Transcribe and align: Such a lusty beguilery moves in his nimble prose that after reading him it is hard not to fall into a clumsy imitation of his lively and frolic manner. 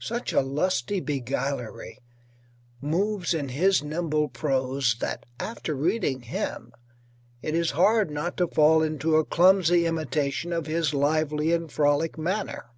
Such 0.00 0.32
a 0.32 0.40
lusty 0.40 0.98
beguilery 0.98 1.98
moves 2.80 3.34
in 3.34 3.50
his 3.50 3.82
nimble 3.82 4.28
prose 4.30 4.96
that 5.00 5.26
after 5.38 5.74
reading 5.74 6.22
him 6.22 6.72
it 7.42 7.54
is 7.54 7.72
hard 7.72 8.10
not 8.10 8.38
to 8.38 8.48
fall 8.48 8.82
into 8.82 9.16
a 9.16 9.26
clumsy 9.26 9.84
imitation 9.84 10.54
of 10.54 10.64
his 10.68 10.94
lively 10.94 11.52
and 11.52 11.70
frolic 11.70 12.16
manner. 12.16 12.70